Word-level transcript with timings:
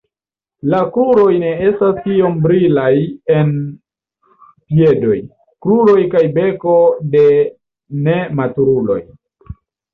La 0.73 0.77
koloroj 0.93 1.33
ne 1.43 1.51
estas 1.65 1.99
tiom 2.05 2.39
brilaj 2.45 2.89
en 3.35 3.53
piedoj, 4.41 5.21
kruroj 5.67 6.09
kaj 6.17 6.25
beko 6.41 6.77
de 7.15 7.25
nematuruloj. 8.11 9.01